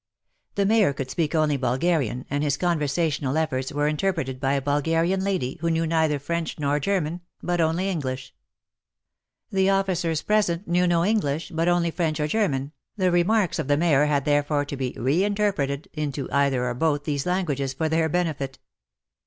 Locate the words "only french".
11.67-12.19